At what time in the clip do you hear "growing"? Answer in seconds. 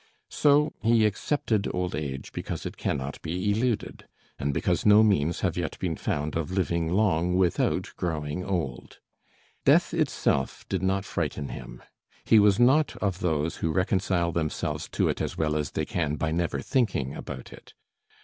7.97-8.43